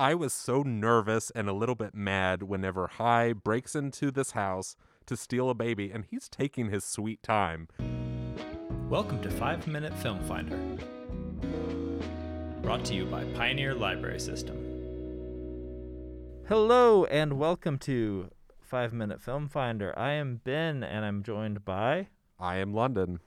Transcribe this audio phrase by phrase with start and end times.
[0.00, 4.74] I was so nervous and a little bit mad whenever Hi breaks into this house
[5.04, 7.68] to steal a baby, and he's taking his sweet time.
[8.88, 10.56] Welcome to 5 Minute Film Finder.
[12.62, 14.56] Brought to you by Pioneer Library System.
[16.48, 19.92] Hello and welcome to Five Minute Film Finder.
[19.98, 22.08] I am Ben and I'm joined by.
[22.38, 23.20] I am London.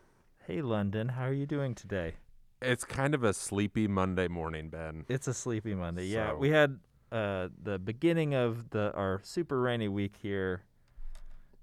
[0.47, 2.15] Hey London, how are you doing today?
[2.63, 5.05] It's kind of a sleepy Monday morning, Ben.
[5.09, 6.05] It's a sleepy Monday.
[6.05, 6.79] Yeah, we had
[7.11, 10.63] uh, the beginning of the our super rainy week here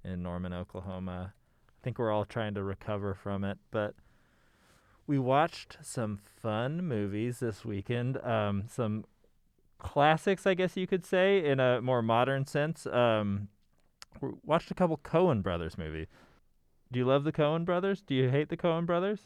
[0.04, 1.32] in Norman, Oklahoma.
[1.68, 3.94] I think we're all trying to recover from it, but
[5.06, 8.22] we watched some fun movies this weekend.
[8.22, 9.04] Um, some
[9.78, 12.86] classics, I guess you could say, in a more modern sense.
[12.86, 13.48] Um,
[14.20, 16.06] we watched a couple Coen brothers movie.
[16.92, 18.02] Do you love the Coen brothers?
[18.02, 19.20] Do you hate the Coen brothers?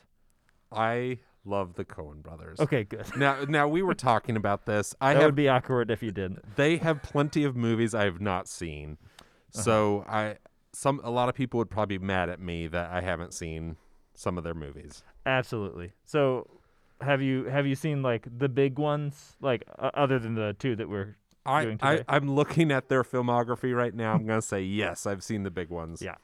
[0.71, 2.61] I love the Coen brothers.
[2.61, 3.05] Okay, good.
[3.17, 4.95] Now, now we were talking about this.
[5.01, 6.57] I that have would be awkward if you didn't.
[6.57, 8.99] they have plenty of movies I have not seen.
[9.55, 9.63] Uh-huh.
[9.63, 10.37] So I
[10.73, 13.77] some a lot of people would probably be mad at me that I haven't seen
[14.15, 15.03] some of their movies.
[15.27, 15.93] Absolutely.
[16.05, 16.49] So,
[17.01, 20.77] have you have you seen like the big ones, like uh, other than the two
[20.77, 22.05] that we're I, Doing I?
[22.09, 24.15] I'm looking at their filmography right now.
[24.15, 26.03] I'm gonna say yes, I've seen the big ones.
[26.03, 26.17] Yeah.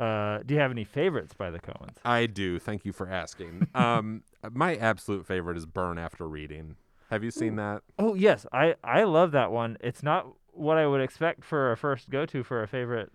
[0.00, 1.96] Uh, do you have any favorites by the Coens?
[2.04, 2.58] I do.
[2.58, 3.68] Thank you for asking.
[3.74, 6.76] um, my absolute favorite is Burn After Reading.
[7.10, 7.82] Have you seen that?
[7.98, 9.76] Oh yes, I I love that one.
[9.80, 13.10] It's not what I would expect for a first go to for a favorite.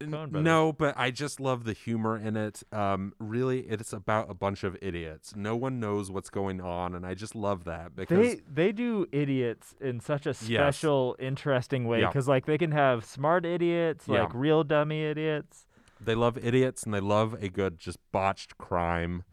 [0.00, 0.44] N- Coen brothers.
[0.44, 2.62] No, but I just love the humor in it.
[2.72, 5.34] Um, really, it's about a bunch of idiots.
[5.34, 9.06] No one knows what's going on, and I just love that because They they do
[9.12, 12.08] idiots in such a special, interesting way Yeah.
[12.08, 14.24] because like they can have smart idiots, Yeah.
[14.24, 15.65] like real dummy idiots.
[16.00, 19.24] They love idiots and they love a good just botched crime.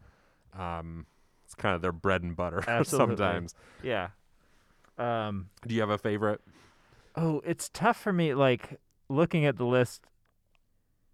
[0.58, 1.06] Um,
[1.44, 3.54] it's kind of their bread and butter sometimes.
[3.82, 4.08] Yeah.
[4.98, 5.50] Um.
[5.66, 6.40] Do you have a favorite?
[7.16, 8.34] Oh, it's tough for me.
[8.34, 10.02] Like looking at the list,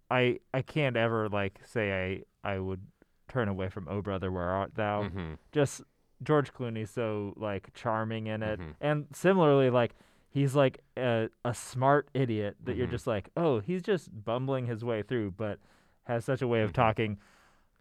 [0.09, 2.81] I I can't ever like say I I would
[3.27, 5.03] turn away from Oh Brother Where Art Thou.
[5.03, 5.37] Mhm.
[5.51, 5.81] Just
[6.23, 8.75] George Clooney's so like charming in it, Mhm.
[8.81, 9.95] and similarly like
[10.31, 12.91] he's like a a smart idiot that you're Mhm.
[12.91, 15.59] just like oh he's just bumbling his way through, but
[16.05, 16.75] has such a way of Mhm.
[16.75, 17.19] talking,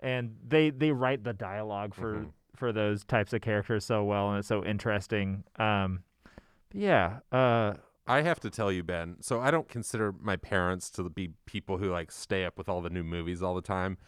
[0.01, 2.33] and they they write the dialogue for Mhm.
[2.55, 5.45] for those types of characters so well, and it's so interesting.
[5.57, 6.03] Um,
[6.73, 7.21] yeah.
[7.33, 7.75] Uh.
[8.07, 9.17] I have to tell you, Ben.
[9.21, 12.81] So I don't consider my parents to be people who like stay up with all
[12.83, 13.99] the new movies all the time.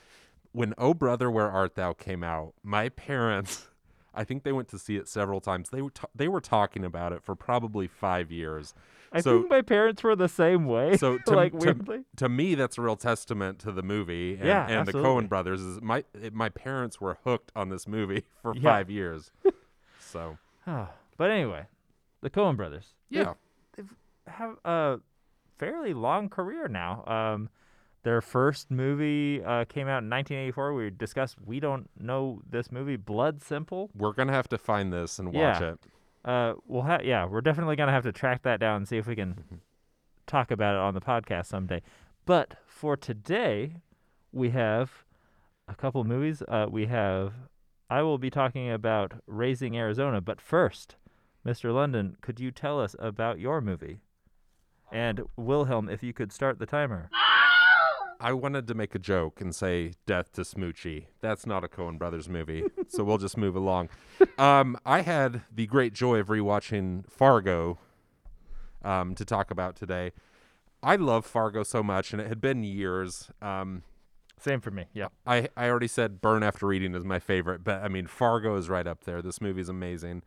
[0.51, 3.69] When Oh Brother, Where Art Thou came out, my parents,
[4.15, 5.71] I think they went to see it several times.
[5.71, 8.75] They were ta- they were talking about it for probably five years.
[9.15, 10.97] I So- think my parents were the same way.
[10.97, 12.05] So to, like to, weirdly.
[12.17, 14.93] to me, that's a real testament to the movie and, Yeah, and the.
[14.93, 15.61] Coen brothers.
[15.61, 18.63] Is my my parents were hooked on this movie for Yeah.
[18.63, 19.31] five years.
[20.01, 20.37] So
[21.17, 21.67] but anyway,
[22.21, 23.33] the Coen brothers yeah,
[23.77, 23.83] they,
[24.27, 25.01] have a
[25.59, 27.03] fairly long career now.
[27.07, 27.49] Um,
[28.03, 30.75] their first movie uh, came out in 1984.
[30.75, 31.37] We discussed.
[31.45, 33.91] We don't know this movie, Blood Simple.
[33.95, 35.73] we're gonna have to find this and watch Yeah.
[35.73, 35.79] it.
[36.25, 39.07] Uh, we'll ha- yeah, we're definitely gonna have to track that down and see if
[39.07, 39.59] we can Mhm.
[40.27, 41.83] talk about it on the podcast someday.
[42.27, 43.77] But for today,
[44.33, 45.05] we have
[45.69, 46.43] a couple movies.
[46.49, 47.35] Uh, we have.
[47.91, 50.97] I will be talking about Raising Arizona, but first,
[51.45, 51.75] Mr.
[51.75, 54.01] London, could you tell us about your movie?
[54.91, 57.11] And Wilhelm, if you could start the timer.
[58.23, 61.99] I wanted to make a joke and say "Death to Smoochy." That's not a Coen
[61.99, 63.89] Brothers movie, so we'll just move along.
[64.39, 67.79] Um, I had the great joy of rewatching Fargo
[68.85, 70.13] um, to talk about today.
[70.83, 73.29] I love Fargo so much, and it had been years.
[73.43, 73.83] Um,
[74.39, 74.87] Same for me.
[74.95, 75.09] Yeah.
[75.27, 78.69] I I already said Burn After Reading is my favorite, but I mean Fargo is
[78.69, 79.21] right up there.
[79.21, 80.23] This movie's amazing.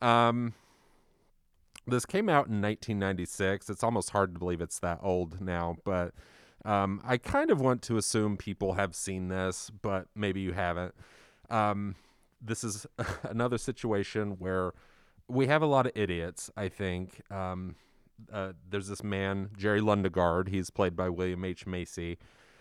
[0.00, 0.54] Um,
[1.86, 3.70] this came out in 1996.
[3.70, 6.12] It's almost hard to believe it's that old now, but
[6.66, 10.94] um, I kind of want to assume people have seen this, but maybe you haven't.
[11.48, 11.94] Um,
[12.42, 12.86] this is
[13.22, 14.72] another situation where
[15.28, 16.50] we have a lot of idiots.
[16.56, 17.76] I think um,
[18.32, 20.48] uh, there's this man Jerry Lundegaard.
[20.48, 22.18] He's played by William H Macy.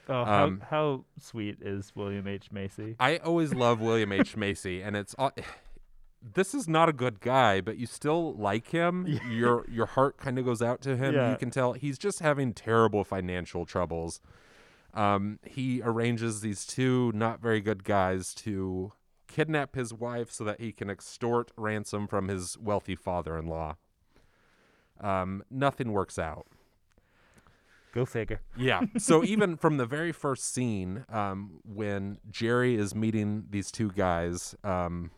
[0.07, 2.95] Oh, how, Um, how sweet is William H Macy?
[2.99, 5.31] I always love William H Macy, and it's all,
[6.33, 9.05] this is not a good guy, but you still like him.
[9.29, 11.13] Your your heart kind of goes out to him.
[11.13, 11.31] Yeah.
[11.31, 14.19] You can tell he's just having terrible financial troubles.
[14.93, 18.93] Um, he arranges these two not very good guys to
[19.27, 23.75] kidnap his wife so that he can extort ransom from his wealthy father-in-law.
[25.01, 26.47] Um, nothing works out.
[27.93, 28.39] Go figure.
[28.57, 28.81] Yeah.
[28.97, 34.55] So even from the very first scene, um, when Jerry is meeting these two guys,
[34.63, 35.11] um,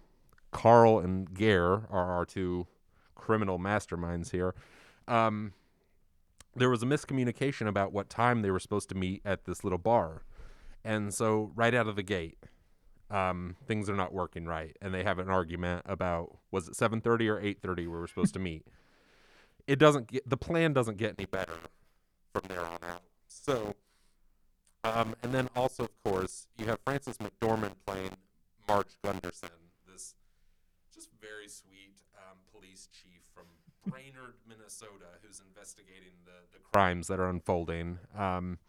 [0.52, 2.68] Carl and Gaear are our two
[3.16, 4.56] criminal masterminds here.
[5.08, 5.54] Um,
[6.56, 9.78] there was a miscommunication about what time they were supposed to meet at this little
[9.78, 10.24] bar,
[10.84, 12.38] and so right out of the gate,
[13.10, 17.00] um, things are not working right, and they have an argument about was it seven
[17.02, 18.66] thirty or eight thirty we were supposed to meet.
[19.68, 21.54] It doesn't get the plan doesn't get any better
[22.34, 23.04] from there on out.
[23.28, 23.76] So,
[24.84, 28.12] um, and then also of course you have Frances McDormand playing
[28.68, 29.50] Marge Gunderson,
[29.90, 30.16] this
[30.94, 33.46] just very sweet um, police chief from
[33.90, 38.00] Brainerd, Minnesota, who's investigating the, the crimes that are unfolding.
[38.18, 38.60] Um,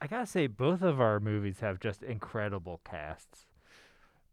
[0.00, 3.46] I gotta say, both of our movies have just incredible casts.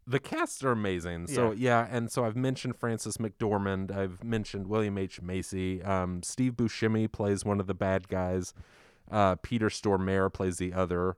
[0.06, 1.26] the casts are amazing.
[1.28, 1.86] So yeah.
[1.90, 3.90] and so I've mentioned Frances McDormand.
[3.90, 5.82] I've mentioned William H Macy.
[5.82, 8.52] Um, Steve Buscemi plays one of the bad guys.
[9.10, 11.16] Uh, Peter Stormare plays the other.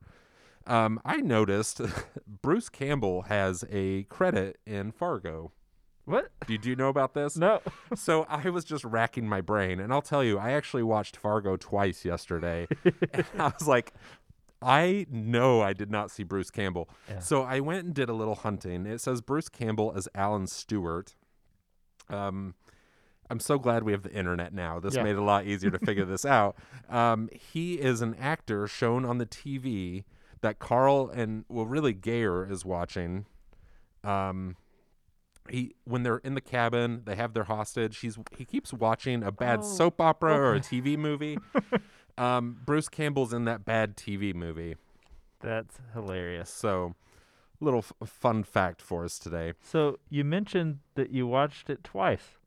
[0.66, 1.80] Um, I noticed
[2.42, 5.52] Bruce Campbell has a credit in Fargo.
[6.06, 6.30] What?
[6.46, 7.36] Did you know about this?
[7.36, 7.60] No.
[7.94, 11.56] So I was just racking my brain, and I'll tell you, I actually watched Fargo
[11.56, 12.66] twice yesterday,
[13.12, 13.92] and I was like,
[14.62, 16.88] I know I did not see Bruce Campbell.
[17.08, 17.18] Yeah.
[17.20, 18.86] So I went and did a little hunting.
[18.86, 21.14] It says Bruce Campbell as Alan Stewart.
[22.08, 22.54] Um,
[23.30, 24.78] I'm so glad we have the internet now.
[24.80, 25.02] This Yeah.
[25.04, 26.56] made it a lot easier to figure this out.
[26.88, 30.04] Um, he is an actor shown on the TV
[30.40, 33.26] that Carl and well, really Gaear is watching.
[34.04, 34.56] Um,
[35.50, 37.98] he when they're in the cabin, they have their hostage.
[37.98, 40.60] He's he keeps watching a bad Oh, soap opera or a.
[40.60, 41.38] TV movie.
[42.18, 44.76] um, Bruce Campbell's in that bad TV movie.
[45.40, 46.48] That's hilarious.
[46.50, 46.94] So,
[47.60, 49.52] little f- fun fact for us today.
[49.62, 52.38] So you mentioned that you watched it twice.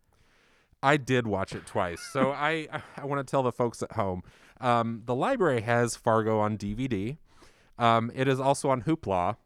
[0.82, 2.02] I did watch it twice.
[2.14, 2.68] So I
[2.98, 4.24] I want to tell the folks at home.
[4.62, 7.18] Um, the library has Fargo on DVD.
[7.78, 9.38] Um, it is also on Hoopla.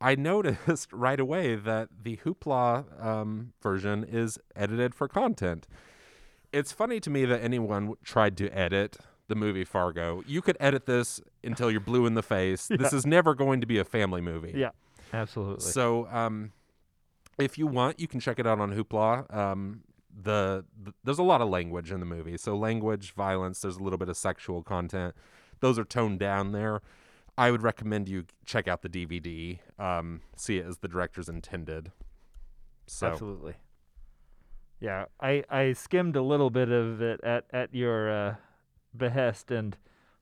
[0.00, 5.66] I noticed right away that the Hoopla um, version is edited for content.
[6.52, 8.96] It's funny to me that anyone tried to edit
[9.28, 10.22] the movie Fargo.
[10.26, 12.68] You could edit this until you're blue in the face.
[12.78, 14.54] This is never going to be a family movie.
[14.56, 14.70] Yeah.
[15.12, 15.60] Absolutely.
[15.70, 16.52] So, um,
[17.38, 19.32] if you want, you can check it out on Hoopla.
[19.34, 19.82] Um,
[20.22, 23.60] the, the there's a lot of language in the movie, so language, violence.
[23.60, 25.14] There's a little bit of sexual content.
[25.60, 26.82] Those are toned down there.
[27.38, 29.60] I would recommend you check out the DVD.
[29.78, 31.92] Um, see it as the director's intended.
[32.86, 33.54] So, Absolutely.
[34.80, 38.34] Yeah, I I skimmed a little bit of it at at your uh,
[38.96, 39.76] behest, and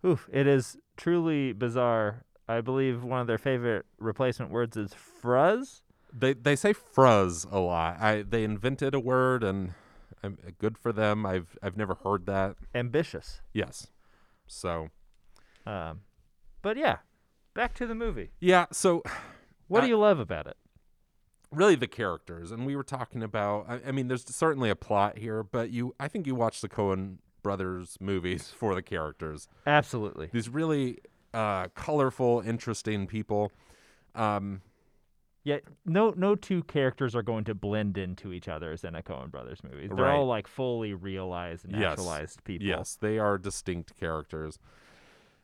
[0.05, 2.25] oof, it is truly bizarre.
[2.49, 7.59] I believe one of their favorite replacement words is "fruz." they they say "fruz" a
[7.59, 8.01] lot.
[8.01, 9.75] I they invented a word, and
[10.23, 11.27] um, good for them.
[11.27, 12.57] I've I've never heard that.
[12.75, 13.41] Ambitious.
[13.53, 13.89] Yes.
[14.47, 14.89] So
[15.67, 16.01] Um,
[16.63, 16.99] but yeah,
[17.57, 18.31] back to the movie.
[18.41, 18.67] yeah.
[18.73, 19.03] So
[19.69, 20.57] What do you love about it?
[21.53, 25.17] really the characters and we were talking about I, I mean there's certainly a plot
[25.17, 30.29] here but you i think you watch the coen brothers movies for the characters Absolutely.
[30.33, 30.99] these really
[31.33, 33.53] uh colorful interesting people
[34.17, 34.61] um
[35.45, 39.03] Yeah, no no two characters are going to blend into each other as in a
[39.03, 39.87] Coen Brothers movie.
[39.87, 40.17] They're Right.
[40.17, 41.79] all like fully realized, Yes.
[41.81, 42.67] naturalized people.
[42.67, 44.59] yes they are distinct characters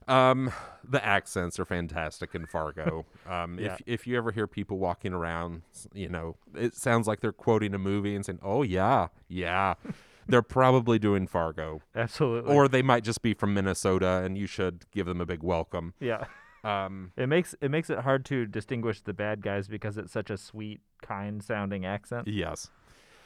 [0.09, 0.53] um
[0.89, 3.75] the accents are fantastic in fargo um Yeah.
[3.75, 5.63] if if you ever hear people walking around
[5.95, 9.75] you know it sounds like they're quoting a movie and saying oh yeah yeah
[10.27, 12.55] they're probably doing fargo Absolutely.
[12.55, 15.95] or they might just be from Minnesota, and you should give them a big welcome.
[15.99, 16.25] yeah.
[16.65, 20.31] Um, It makes it makes it hard to distinguish the bad guys because it's such
[20.31, 22.29] a sweet, kind sounding accent.
[22.29, 22.71] yes.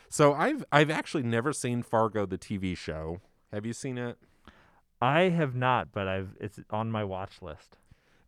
[0.08, 3.20] So I've I've actually never seen Fargo the TV show.
[3.52, 4.16] Have you seen it?
[5.00, 7.76] I have not, but I've it's on my watch list.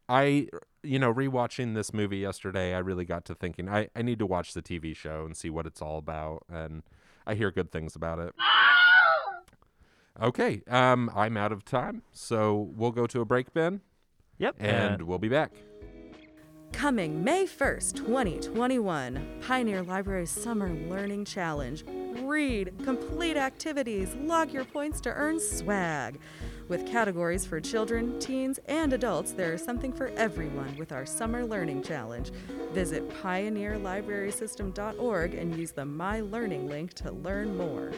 [0.09, 0.49] I
[0.83, 4.27] you know rewatching this movie yesterday, I really got to thinking I I need to
[4.27, 6.83] watch the TV show and see what it's all about, and
[7.27, 8.35] I hear good things about it.
[10.21, 13.81] Okay, um, I'm out of time, so we'll go to a break, Ben,
[14.39, 14.57] Yep.
[14.59, 15.53] and we'll be back.
[16.73, 21.85] Coming May 1st, 2021, Pioneer Library's Summer Learning Challenge.
[22.23, 26.19] Read, complete activities, log your points to earn swag.
[26.69, 31.47] With categories for children, teens, and adults, there is something for everyone with our Summer
[31.47, 32.31] Learning Challenge.
[32.73, 37.93] Visit pioneerlibrarysystem.org and use the My Learning link to learn more.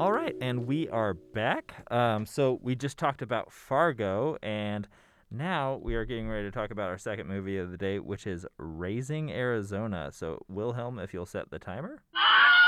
[0.00, 1.92] All right, and we are back.
[1.92, 4.88] Um, so we just talked about Fargo, and
[5.30, 8.26] now we are getting ready to talk about our second movie of the day, which
[8.26, 10.08] is Raising Arizona.
[10.10, 12.00] So Wilhelm, if you'll set the timer.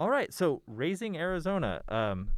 [0.00, 1.82] All right, so Raising Arizona.
[1.88, 2.30] Um,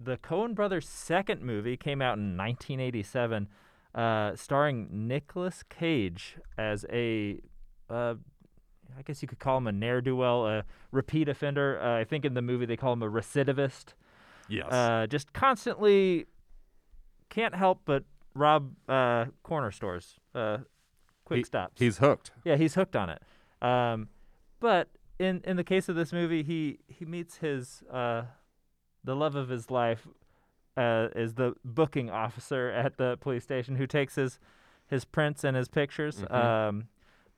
[0.00, 3.48] the Coen Brothers' second movie came out in 1987,
[3.94, 7.40] uh, starring Nicolas Cage as a
[7.90, 8.14] uh,
[8.96, 11.78] I guess you could call him a ne'er do well, a repeat offender.
[11.80, 13.94] Uh, I think in the movie they call him a recidivist.
[14.48, 14.72] Yes.
[14.72, 16.26] Uh, just constantly
[17.28, 18.04] can't help but
[18.34, 20.58] rob uh, corner stores, uh,
[21.26, 21.78] quick He- stops.
[21.80, 22.30] He's hooked.
[22.44, 23.22] Yeah, he's hooked on it.
[23.60, 24.08] Um,
[24.60, 28.22] but in in the case of this movie, he he meets his uh,
[29.04, 30.06] the love of his life
[30.76, 34.38] uh, is the booking officer at the police station who takes his
[34.86, 36.22] his prints and his pictures.
[36.22, 36.34] Mhm.
[36.34, 36.88] Um,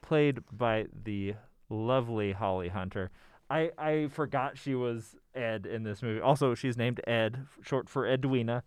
[0.03, 1.35] played by the
[1.69, 3.11] lovely Holly Hunter.
[3.49, 6.21] I I forgot she was Ed in this movie.
[6.21, 8.63] Also, she's named Ed, short for Edwina.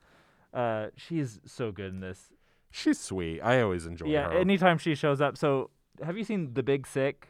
[0.53, 2.31] Uh, she's so good in this.
[2.69, 3.41] She's sweet.
[3.41, 4.37] I always enjoy yeah, her.
[4.37, 5.37] anytime she shows up.
[5.37, 5.69] So,
[6.03, 7.29] have you seen The Big Sick?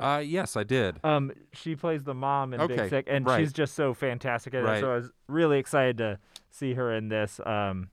[0.00, 0.98] Uh, yes, I did.
[1.04, 3.40] Um, she plays the mom in Okay, Big Sick, and right.
[3.40, 4.80] she's just so fantastic at it.
[4.80, 6.18] So I was really excited to
[6.50, 7.40] see her in this.
[7.44, 7.90] Um,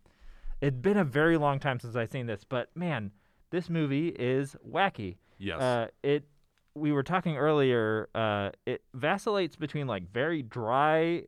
[0.62, 3.12] it'd been a very long time since I'd seen this, but man,
[3.50, 5.18] this movie is wacky.
[5.38, 5.62] Yes.
[5.62, 6.24] Uh, it.
[6.74, 8.08] We were talking earlier.
[8.14, 11.24] Uh, it vacillates between like very dry,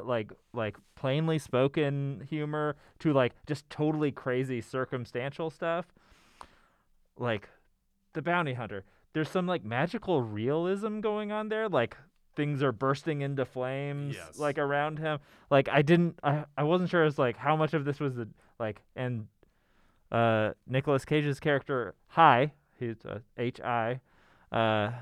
[0.00, 5.86] like like plainly spoken humor to like just totally crazy circumstantial stuff.
[7.18, 7.48] Like
[8.14, 8.84] the bounty hunter.
[9.12, 11.68] There's some like magical realism going on there.
[11.68, 11.96] Like
[12.34, 14.38] things are bursting into flames Yes.
[14.38, 15.18] like around him.
[15.50, 16.18] Like I didn't.
[16.22, 18.28] I I wasn't sure as like how much of this was the
[18.58, 19.26] like and
[20.10, 24.00] uh Nicolas Cage's character Hi, he's uh, H I.
[24.50, 24.92] Uh,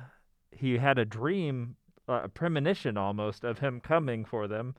[0.52, 1.74] he had a dream,
[2.08, 4.74] uh, a premonition almost of him coming for them.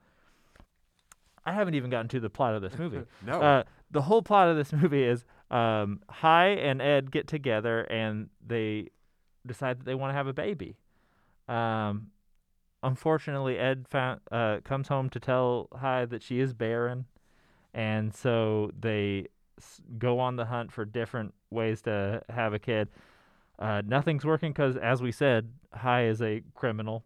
[1.45, 3.01] I haven't even gotten to the plot of this movie.
[3.25, 3.41] no.
[3.41, 8.29] Uh, the whole plot of this movie is um, Hi and Ed get together and
[8.45, 8.89] they
[9.45, 10.77] decide that they want to have a baby.
[11.47, 12.07] Um,
[12.83, 17.05] unfortunately, Ed found, uh, comes home to tell Hi that she is barren,
[17.73, 22.89] and so they s- go on the hunt for different ways to have a kid.
[23.59, 27.03] Uh, nothing's working because, as we said, Hi is a criminal.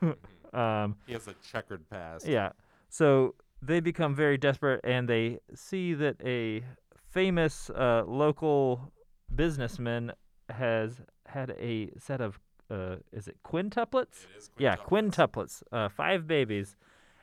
[0.52, 2.26] um, he has a checkered past.
[2.26, 2.50] yeah.
[2.88, 6.62] So they become very desperate and they see that a
[7.10, 8.92] famous uh, local
[9.34, 10.12] businessman
[10.48, 12.38] has had a set of,
[12.70, 14.26] uh, is it quintuplets?
[14.58, 16.76] yeah, quintuplets, uh, five babies.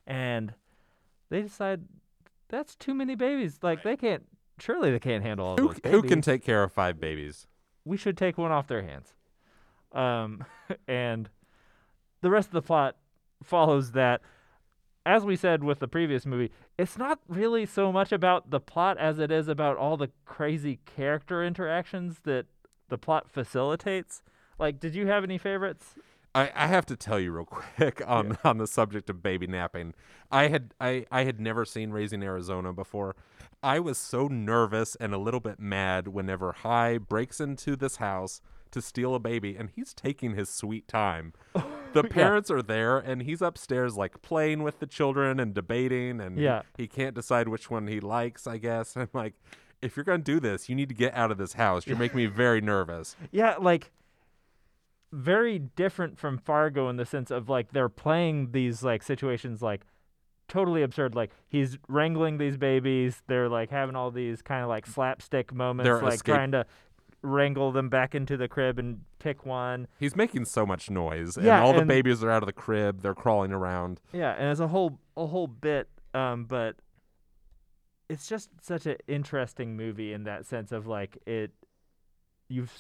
[0.08, 0.54] And
[1.30, 1.84] they decide
[2.50, 3.60] that's too many babies.
[3.62, 4.24] Like, they can't,
[4.60, 7.48] surely they can't handle all Who, those who can take care of five babies?
[7.88, 9.14] we should take one off their hands.
[9.92, 10.44] Um,
[10.88, 11.30] and
[12.22, 12.96] the rest of the plot
[13.44, 14.22] follows that.
[15.08, 18.98] As we said with the previous movie, it's not really so much about the plot
[18.98, 22.48] as it is about all the crazy character interactions that
[22.90, 24.22] the plot facilitates.
[24.60, 25.96] Like, did you have any favorites?
[26.34, 27.46] I, I have to tell you real
[27.78, 29.94] quick on on the subject of baby napping.
[30.32, 33.16] I had I, I had never seen Raising Arizona before.
[33.64, 38.42] I was so nervous and a little bit mad whenever Hi breaks into this house
[38.72, 41.34] to steal a baby and he's taking his sweet time.
[41.94, 46.38] The parents are there and he's upstairs like playing with the children and debating and
[46.38, 46.64] he- Yeah.
[46.76, 48.98] he, can't decide which one he likes, I guess.
[48.98, 49.34] I'm like,
[49.86, 51.86] if you're gonna do this, you need to get out of this house.
[51.88, 53.16] You're making me very nervous.
[53.32, 53.92] Yeah, like
[55.12, 59.86] very different from Fargo in the sense of like they're playing these like situations like
[60.48, 61.16] totally absurd.
[61.16, 65.88] Like he's wrangling these babies, they're like having all these kind of like slapstick moments,
[65.88, 66.66] They're like escape- trying to
[67.22, 69.88] wrangle them back into the crib and pick one.
[70.00, 72.54] He's making so much noise, and Yeah, all the and- babies are out of the
[72.54, 73.02] crib.
[73.02, 74.00] They're crawling around.
[74.14, 76.76] Yeah, and it's a whole a whole bit, um, but
[78.10, 81.52] it's just such an interesting movie in that sense of like it.
[82.48, 82.72] You've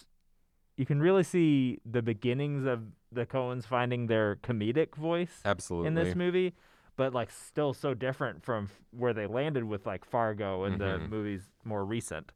[0.77, 5.87] you can really see the beginnings of the Coens finding their comedic voice Absolutely.
[5.87, 6.53] in this movie,
[6.97, 10.99] but like still so different from f- where they landed with like Fargo and the
[10.99, 11.09] Mhm.
[11.09, 12.33] movies more recent.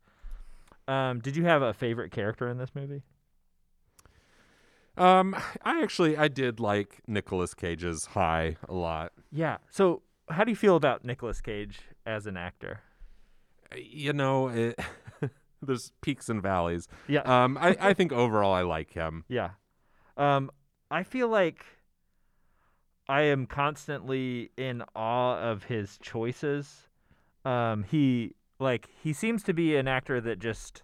[0.87, 3.03] Um, did you have a favorite character in this movie?
[4.97, 9.13] Um, I actually I did like Nicolas Cage's Hi a lot.
[9.31, 9.57] Yeah.
[9.69, 12.81] So, how do you feel about Nicolas Cage as an actor?
[13.75, 14.79] You know, it,
[15.61, 16.87] there's peaks and valleys.
[17.07, 17.21] Yeah.
[17.21, 19.23] Um, I I think overall I like him.
[19.27, 19.51] Yeah.
[20.17, 20.49] Um,
[20.91, 21.63] I feel like
[23.07, 26.87] I am constantly in awe of his choices.
[27.45, 30.83] Um, he like he seems to be an actor that just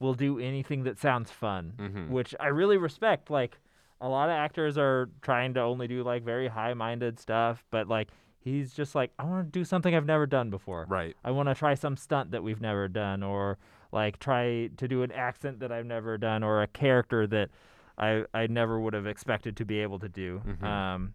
[0.00, 2.08] will do anything that sounds fun, Mhm.
[2.08, 3.30] which I really respect.
[3.30, 3.58] Like
[4.00, 8.08] a lot of actors are trying to only do like very high-minded stuff, but like
[8.40, 10.86] he's just like I want to do something I've never done before.
[10.88, 11.16] Right.
[11.24, 13.58] I want to try some stunt that we've never done, or
[13.92, 17.50] like try to do an accent that I've never done, or a character that
[17.96, 20.42] I I never would have expected to be able to do.
[20.46, 20.62] Mhm.
[20.64, 21.14] Um,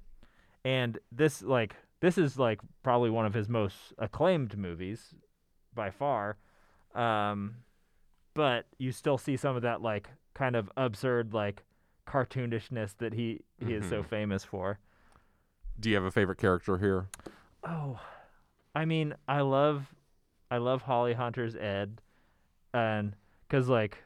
[0.65, 5.13] and this like this is like probably one of his most acclaimed movies
[5.74, 6.38] by far.
[6.94, 7.56] Um,
[8.34, 11.63] but you still see some of that like kind of absurd like
[12.08, 14.06] cartoonishness that he he is so Mhm.
[14.08, 14.80] famous for.
[15.80, 17.08] Do you have a favorite character here?
[17.63, 18.00] Oh,
[18.75, 19.94] I mean, I love,
[20.50, 22.01] I love Holly Hunter's Ed,
[22.74, 23.15] and
[23.48, 23.98] because like,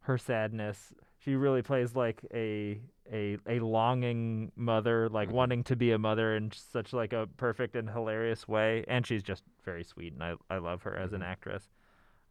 [0.00, 2.80] her sadness, she really plays like a
[3.12, 5.32] a a longing mother, like Mhm.
[5.32, 9.22] wanting to be a mother in such like a perfect and hilarious way, and she's
[9.22, 11.26] just very sweet, and I I love her as an Mhm.
[11.26, 11.70] actress.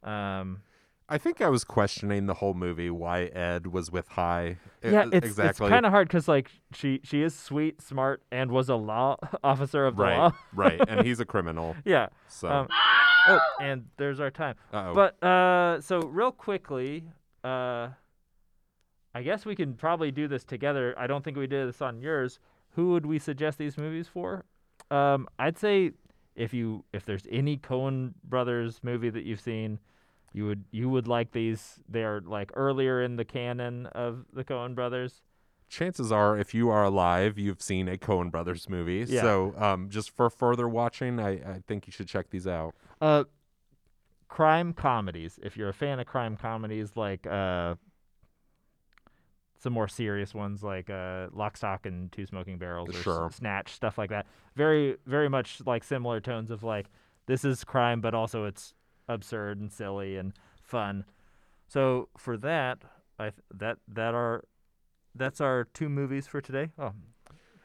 [0.03, 0.63] Um,
[1.11, 4.57] I think I was questioning the whole movie why Ed was with Hi.
[4.83, 5.65] Yeah, I- it's exactly.
[5.67, 9.17] it's kind of hard because like she she is sweet, smart, and was a law
[9.43, 10.31] officer of the right, law.
[10.53, 11.75] right, and he's a criminal.
[11.83, 12.07] yeah.
[12.27, 12.67] So, Um,
[13.27, 14.55] oh, and there's our time.
[14.71, 14.93] uh-oh.
[14.93, 17.03] But uh, so real quickly,
[17.43, 17.89] uh,
[19.15, 20.93] I guess we can probably do this together.
[20.97, 22.39] I don't think we did this on yours.
[22.75, 24.45] Who would we suggest these movies for?
[24.91, 25.91] Um, I'd say
[26.35, 29.79] if you if there's any Coen Brothers movie that you've seen,
[30.33, 31.79] you would you would like these.
[31.87, 35.21] They're like earlier in the canon of the Coen Brothers.
[35.67, 39.05] chances are, if you are alive, you've seen a Coen Brothers movie.
[39.07, 39.21] Yeah.
[39.21, 42.73] So, um, just for further watching, I, I think you should check these out.
[42.99, 43.25] Uh,
[44.27, 45.39] crime comedies.
[45.43, 47.75] If you're a fan of crime comedies, like uh,
[49.61, 53.29] some more serious ones, like uh, Lock, Stock, and Two Smoking Barrels, or Sure.
[53.33, 54.25] Snatch, stuff like that.
[54.55, 56.87] Very, very much like similar tones of like
[57.27, 58.73] this is crime, but also it's
[59.09, 60.31] absurd and silly and
[60.63, 61.03] fun.
[61.67, 62.79] So for that,
[63.19, 64.45] I th- that that are
[65.15, 66.69] that's our two movies for today.
[66.79, 66.93] Oh,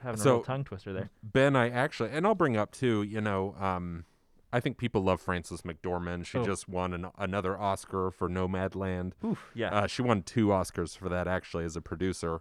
[0.02, 1.10] having a So- real tongue twister there.
[1.22, 4.04] Ben, I actually, and I'll bring up too, you know, um,
[4.52, 6.26] I think people love Frances McDormand.
[6.26, 6.44] She Oh.
[6.44, 9.12] just won an, another Oscar for Nomadland.
[9.24, 9.70] Oof, yeah.
[9.74, 12.40] Uh, she won two Oscars for that actually as a producer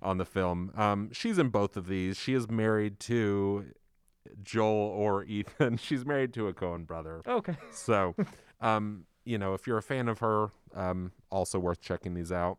[0.00, 0.70] on the film.
[0.76, 2.16] Um, she's in both of these.
[2.16, 3.72] She is married to
[4.42, 5.76] Joel or Ethan.
[5.76, 7.22] She's married to a Coen brother.
[7.26, 7.56] okay.
[7.72, 8.14] So,
[8.60, 12.58] um, you know, if you're a fan of her, um, also worth checking these out.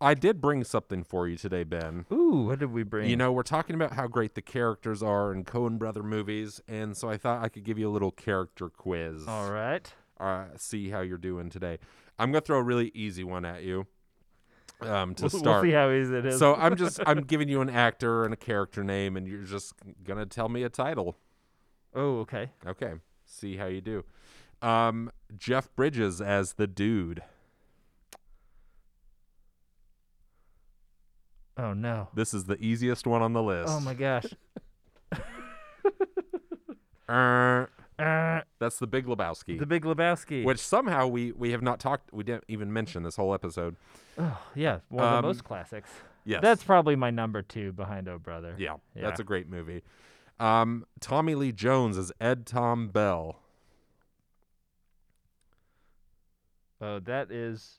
[0.00, 2.04] I did bring something for you today, Ben.
[2.12, 3.08] Ooh, what did we bring?
[3.08, 6.96] You know, we're talking about how great the characters are in Coen brother movies, and
[6.96, 9.26] so I thought I could give you a little character quiz.
[9.26, 9.90] All right.
[10.18, 11.78] Uh, see how you're doing today.
[12.18, 13.86] I'm gonna throw a really easy one at you.
[14.80, 15.44] Um, to We'll, start.
[15.44, 16.38] we'll see how easy it is.
[16.38, 19.74] So I'm just I'm giving you an actor and a character name, and you're just
[20.02, 21.16] gonna tell me a title.
[21.94, 22.50] oh, okay.
[22.66, 22.94] Okay.
[23.24, 24.04] See how you do.
[24.60, 27.22] Um, Jeff Bridges as the dude.
[31.56, 32.08] Oh no.
[32.14, 33.72] This is the easiest one on the list.
[33.72, 34.26] Oh my gosh.
[37.08, 37.66] Uh,
[37.98, 39.58] Uh, that's the Big Lebowski.
[39.58, 40.44] the Big Lebowski.
[40.44, 42.12] which somehow we we have not talked.
[42.12, 43.76] We didn't even mention this whole episode.
[44.18, 45.90] Oh, yeah, one of Um, the most classics.
[46.24, 48.54] Yes, That's probably my number two behind Oh Brother.
[48.58, 49.02] yeah, Yeah.
[49.02, 49.82] that's a great movie.
[50.40, 53.40] Um, Tommy Lee Jones as Ed Tom Bell.
[56.80, 57.78] Oh, that is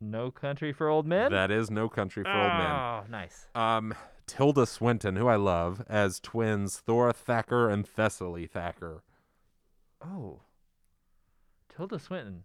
[0.00, 1.30] No Country for Old Men.
[1.30, 2.70] That is No Country for Old Men.
[2.70, 3.46] Oh, nice.
[3.54, 3.94] Um,
[4.26, 9.02] Tilda Swinton, who I love, as twins Thora Thacker and Thessaly Thacker.
[10.04, 10.40] Oh,
[11.74, 12.44] Tilda Swinton.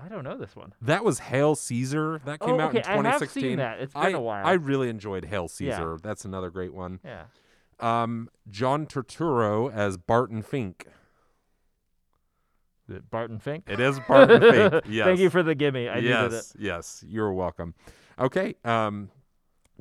[0.00, 0.72] I don't know this one.
[0.80, 2.20] That was Hail Caesar.
[2.24, 2.78] That came oh, out okay.
[2.78, 3.04] in 2016.
[3.04, 3.80] I have seen that.
[3.80, 4.46] It's been I, a while.
[4.46, 5.76] I really enjoyed Hail Yeah.
[5.76, 5.98] Caesar.
[6.02, 7.00] That's another great one.
[7.04, 7.24] yeah.
[7.78, 10.86] Um, John Turturro as Barton Fink.
[12.88, 13.64] Is it Barton Fink.
[13.68, 14.84] It is Barton Fink.
[14.88, 15.06] Yes.
[15.06, 15.88] Thank you for the gimme.
[15.88, 17.74] I yes, yes, you're welcome.
[18.18, 19.10] Okay, um,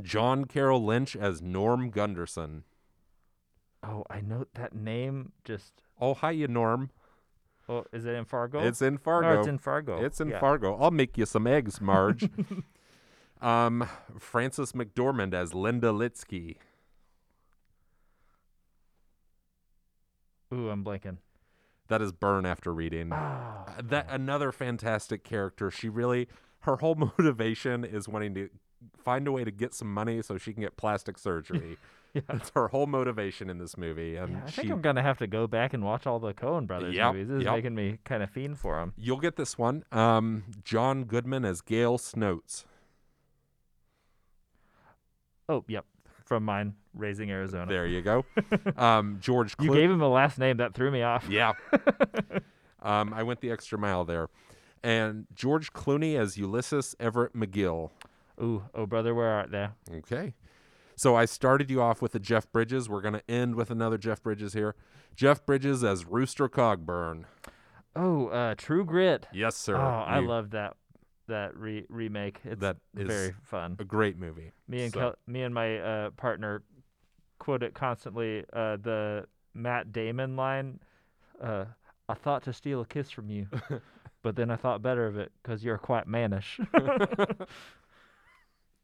[0.01, 2.63] John Carroll Lynch as Norm Gunderson.
[3.83, 5.31] Oh, I know that name.
[5.43, 6.89] Just Oh, hiya, Norm.
[7.69, 8.59] oh, is it in Fargo?
[8.59, 9.39] It's in Fargo.
[9.39, 10.03] it's in Fargo.
[10.03, 10.39] It's in yeah.
[10.39, 10.75] Fargo.
[10.79, 12.29] I'll make you some eggs, Marge.
[13.41, 13.87] um,
[14.19, 16.57] Frances McDormand as Linda Litzke.
[20.53, 21.17] Ooh, I'm blanking.
[21.87, 23.11] That is Burn after reading.
[23.13, 25.69] Oh, Uh, that another fantastic character.
[25.71, 26.27] She really
[26.61, 28.49] her whole motivation is wanting to
[29.03, 31.77] find a way to get some money so she can get plastic surgery.
[32.13, 32.23] Yeah.
[32.27, 34.61] That's her whole motivation in this movie, and yeah, I she.
[34.63, 37.29] think I'm gonna have to go back and watch all the Coen Brothers Yep, movies.
[37.29, 37.53] This is yep.
[37.53, 38.91] making me kind of fiend for them.
[38.97, 39.85] You'll get this one.
[39.93, 42.65] Um, John Goodman as Gale Snoats.
[45.47, 45.85] Oh, yep,
[46.25, 47.71] from mine, Raising Arizona.
[47.71, 48.25] There you go.
[48.75, 49.55] um, George.
[49.61, 51.27] You gave him a last name that threw me off.
[51.29, 51.53] Yeah.
[52.81, 54.27] um, I went the extra mile there.
[54.83, 57.91] And George Clooney as Ulysses Everett McGill.
[58.41, 59.73] Ooh, oh brother, where art thou?
[59.93, 60.33] Okay.
[60.95, 62.89] So I started you off with a Jeff Bridges.
[62.89, 64.75] We're going to end with another Jeff Bridges here.
[65.15, 67.25] Jeff Bridges as Rooster Cogburn.
[67.95, 69.27] Oh, uh, True Grit.
[69.33, 69.75] Yes, sir.
[69.75, 70.75] Oh, I love that
[71.27, 72.39] that re- remake.
[72.43, 73.77] It's That very fun.
[73.79, 74.51] a great movie.
[74.67, 76.63] Me and So- Kel- me and my uh, partner
[77.39, 78.43] quote it constantly.
[78.51, 80.79] Uh, the Matt Damon line.
[81.41, 81.65] Uh,
[82.09, 83.47] I thought to steal a kiss from you.
[84.21, 86.59] but then I thought better of it because you're quite mannish.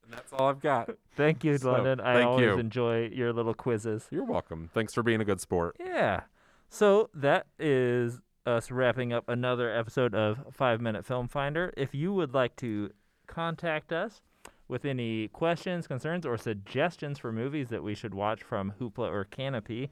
[0.04, 0.90] And that's all I've got.
[1.18, 2.00] thank you, So, London.
[2.00, 2.58] I always you.
[2.58, 4.08] enjoy your little quizzes.
[4.10, 4.70] You're welcome.
[4.74, 5.76] Thanks for being a good sport.
[5.80, 6.22] Yeah.
[6.70, 11.74] So that is us wrapping up another episode of Five Minute Film Finder.
[11.76, 12.90] If you would like to
[13.28, 14.22] contact us
[14.70, 19.26] with any questions, concerns, or suggestions for movies that we should watch from Hoopla or
[19.26, 19.90] Canopy,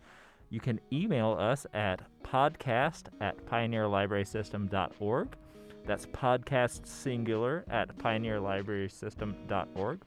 [0.56, 5.36] you can email us at podcast at pioneerlibrarysystem.org.
[5.86, 10.02] That's podcast singular at pioneerlibrarysystem.org.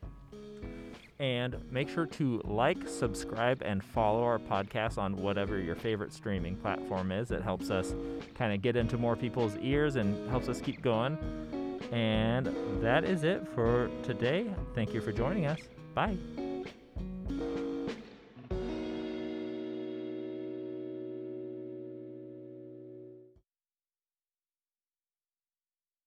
[1.18, 6.56] And make sure to like, subscribe, and follow our podcast on whatever your favorite streaming
[6.56, 7.30] platform is.
[7.30, 7.94] It helps us
[8.34, 11.18] kind of get into more people's ears and helps us keep going.
[11.92, 14.46] And that is it for today.
[14.74, 15.60] Thank you for joining us.
[15.94, 16.16] Bye.